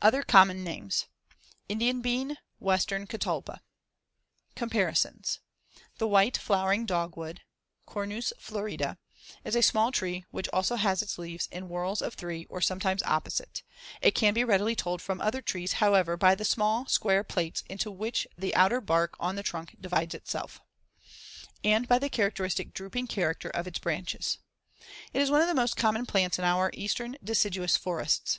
[0.00, 1.04] Other common names:
[1.68, 3.60] Indian bean; western catalpa.
[4.56, 5.40] Comparisons:
[5.98, 7.42] The white flowering dogwood
[7.84, 8.96] (Cornus florida)
[9.44, 13.02] is a small tree which also has its leaves in whorls of three or sometimes
[13.02, 13.62] opposite.
[14.00, 17.90] It can be readily told from other trees, however, by the small square plates into
[17.90, 21.66] which the outer bark on the trunk divides itself, see Fig.
[21.66, 24.38] 85, and by the characteristic drooping character of its branches.
[25.12, 28.38] It is one of the most common plants in our eastern deciduous forests.